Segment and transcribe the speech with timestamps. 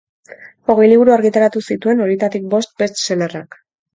[0.73, 3.61] Hogei liburu argitaratu zituen, horietatik bost best-sellerrak.